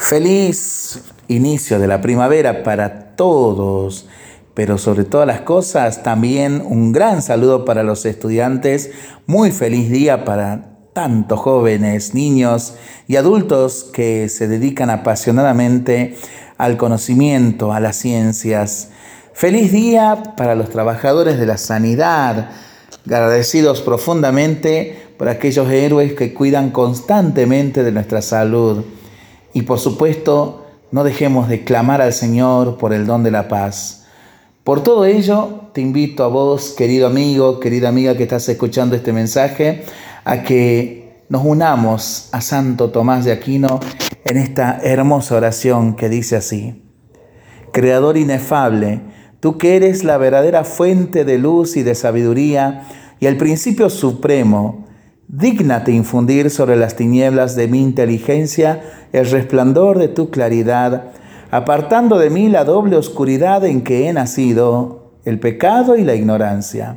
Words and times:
Feliz 0.00 1.02
inicio 1.28 1.78
de 1.78 1.86
la 1.86 2.00
primavera 2.00 2.62
para 2.64 3.14
todos, 3.16 4.08
pero 4.54 4.78
sobre 4.78 5.04
todas 5.04 5.26
las 5.26 5.42
cosas 5.42 6.02
también 6.02 6.64
un 6.66 6.90
gran 6.90 7.20
saludo 7.22 7.64
para 7.66 7.84
los 7.84 8.06
estudiantes, 8.06 8.90
muy 9.26 9.52
feliz 9.52 9.90
día 9.90 10.24
para 10.24 10.78
tantos 10.94 11.38
jóvenes, 11.38 12.14
niños 12.14 12.74
y 13.08 13.16
adultos 13.16 13.84
que 13.92 14.28
se 14.30 14.48
dedican 14.48 14.88
apasionadamente 14.88 16.16
al 16.56 16.78
conocimiento, 16.78 17.72
a 17.72 17.78
las 17.78 17.94
ciencias. 17.96 18.88
Feliz 19.34 19.70
día 19.70 20.34
para 20.36 20.54
los 20.54 20.70
trabajadores 20.70 21.38
de 21.38 21.46
la 21.46 21.58
sanidad, 21.58 22.50
agradecidos 23.06 23.82
profundamente 23.82 24.98
por 25.18 25.28
aquellos 25.28 25.70
héroes 25.70 26.14
que 26.14 26.32
cuidan 26.32 26.70
constantemente 26.70 27.84
de 27.84 27.92
nuestra 27.92 28.22
salud. 28.22 28.82
Y 29.52 29.62
por 29.62 29.78
supuesto, 29.78 30.66
no 30.92 31.04
dejemos 31.04 31.48
de 31.48 31.64
clamar 31.64 32.02
al 32.02 32.12
Señor 32.12 32.78
por 32.78 32.92
el 32.92 33.06
don 33.06 33.22
de 33.22 33.30
la 33.30 33.48
paz. 33.48 34.06
Por 34.64 34.82
todo 34.82 35.04
ello, 35.04 35.70
te 35.72 35.80
invito 35.80 36.24
a 36.24 36.28
vos, 36.28 36.70
querido 36.76 37.06
amigo, 37.06 37.60
querida 37.60 37.88
amiga 37.88 38.16
que 38.16 38.24
estás 38.24 38.48
escuchando 38.48 38.94
este 38.94 39.12
mensaje, 39.12 39.84
a 40.24 40.42
que 40.42 41.24
nos 41.28 41.44
unamos 41.44 42.28
a 42.32 42.40
Santo 42.40 42.90
Tomás 42.90 43.24
de 43.24 43.32
Aquino 43.32 43.80
en 44.24 44.36
esta 44.36 44.78
hermosa 44.82 45.36
oración 45.36 45.94
que 45.94 46.08
dice 46.08 46.36
así. 46.36 46.82
Creador 47.72 48.16
inefable, 48.16 49.00
tú 49.38 49.56
que 49.56 49.76
eres 49.76 50.04
la 50.04 50.18
verdadera 50.18 50.64
fuente 50.64 51.24
de 51.24 51.38
luz 51.38 51.76
y 51.76 51.82
de 51.82 51.94
sabiduría 51.94 52.86
y 53.20 53.26
el 53.26 53.36
principio 53.36 53.90
supremo, 53.90 54.86
Dígnate 55.32 55.92
infundir 55.92 56.50
sobre 56.50 56.74
las 56.74 56.96
tinieblas 56.96 57.54
de 57.54 57.68
mi 57.68 57.80
inteligencia 57.80 58.80
el 59.12 59.30
resplandor 59.30 59.96
de 59.96 60.08
tu 60.08 60.28
claridad, 60.28 61.12
apartando 61.52 62.18
de 62.18 62.30
mí 62.30 62.48
la 62.48 62.64
doble 62.64 62.96
oscuridad 62.96 63.64
en 63.64 63.82
que 63.82 64.08
he 64.08 64.12
nacido, 64.12 65.12
el 65.24 65.38
pecado 65.38 65.96
y 65.96 66.02
la 66.02 66.16
ignorancia. 66.16 66.96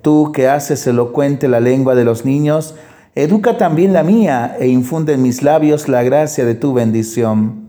Tú 0.00 0.32
que 0.32 0.48
haces 0.48 0.86
elocuente 0.86 1.46
la 1.46 1.60
lengua 1.60 1.94
de 1.94 2.06
los 2.06 2.24
niños, 2.24 2.74
educa 3.14 3.58
también 3.58 3.92
la 3.92 4.02
mía 4.02 4.56
e 4.58 4.68
infunde 4.68 5.12
en 5.12 5.20
mis 5.20 5.42
labios 5.42 5.90
la 5.90 6.02
gracia 6.02 6.46
de 6.46 6.54
tu 6.54 6.72
bendición. 6.72 7.68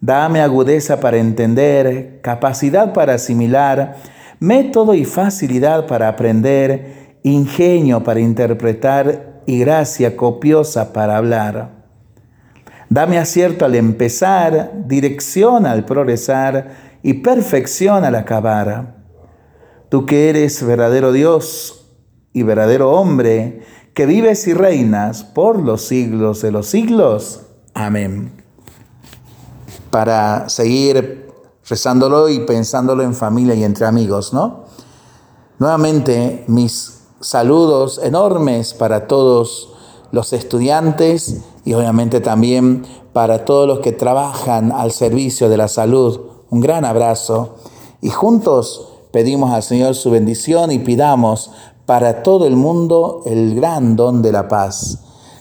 Dame 0.00 0.42
agudeza 0.42 1.00
para 1.00 1.16
entender, 1.16 2.20
capacidad 2.22 2.92
para 2.92 3.14
asimilar, 3.14 3.96
método 4.38 4.94
y 4.94 5.04
facilidad 5.04 5.88
para 5.88 6.06
aprender, 6.06 7.05
ingenio 7.32 8.04
para 8.04 8.20
interpretar 8.20 9.42
y 9.46 9.58
gracia 9.58 10.16
copiosa 10.16 10.92
para 10.92 11.16
hablar. 11.16 11.76
Dame 12.88 13.18
acierto 13.18 13.64
al 13.64 13.74
empezar, 13.74 14.72
dirección 14.86 15.66
al 15.66 15.84
progresar 15.84 16.98
y 17.02 17.14
perfección 17.14 18.04
al 18.04 18.14
acabar. 18.14 18.94
Tú 19.88 20.06
que 20.06 20.28
eres 20.28 20.64
verdadero 20.64 21.12
Dios 21.12 21.86
y 22.32 22.44
verdadero 22.44 22.92
hombre, 22.92 23.62
que 23.92 24.06
vives 24.06 24.46
y 24.46 24.54
reinas 24.54 25.24
por 25.24 25.60
los 25.60 25.82
siglos 25.82 26.42
de 26.42 26.52
los 26.52 26.68
siglos. 26.68 27.42
Amén. 27.74 28.30
Para 29.90 30.48
seguir 30.48 31.28
rezándolo 31.68 32.28
y 32.28 32.40
pensándolo 32.40 33.02
en 33.02 33.14
familia 33.14 33.54
y 33.56 33.64
entre 33.64 33.86
amigos, 33.86 34.32
¿no? 34.32 34.66
Nuevamente, 35.58 36.44
mis 36.46 36.95
saludos 37.26 37.98
enormes 38.04 38.72
para 38.72 39.08
todos 39.08 39.70
los 40.12 40.32
estudiantes 40.32 41.42
y 41.64 41.74
obviamente 41.74 42.20
también 42.20 42.86
para 43.12 43.44
todos 43.44 43.66
los 43.66 43.80
que 43.80 43.90
trabajan 43.90 44.70
al 44.70 44.92
servicio 44.92 45.48
de 45.48 45.56
la 45.56 45.66
salud. 45.66 46.20
Un 46.50 46.60
gran 46.60 46.84
abrazo 46.84 47.56
y 48.00 48.10
juntos 48.10 48.86
pedimos 49.10 49.50
al 49.50 49.64
Señor 49.64 49.96
su 49.96 50.12
bendición 50.12 50.70
y 50.70 50.78
pidamos 50.78 51.50
para 51.84 52.22
todo 52.22 52.46
el 52.46 52.54
mundo 52.54 53.22
el 53.26 53.56
gran 53.56 53.96
don 53.96 54.22
de 54.22 54.30
la 54.30 54.46
paz. 54.46 55.00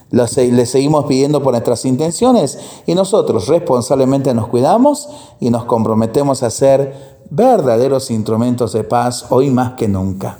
Le 0.10 0.66
seguimos 0.66 1.06
pidiendo 1.06 1.44
por 1.44 1.54
nuestras 1.54 1.86
intenciones 1.86 2.58
y 2.88 2.96
nosotros 2.96 3.48
responsablemente 3.48 4.34
nos 4.34 4.48
cuidamos 4.48 5.08
y 5.40 5.52
nos 5.52 5.66
comprometemos 5.66 6.42
a 6.42 6.50
ser 6.50 7.20
verdaderos 7.30 8.10
instrumentos 8.10 8.74
de 8.74 8.84
paz 8.84 9.28
hoy 9.30 9.52
más 9.52 9.74
que 9.74 9.88
nunca. 9.88 10.40